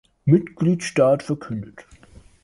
Mitgliedsstaat 0.25 1.21
verkündet. 1.21 1.85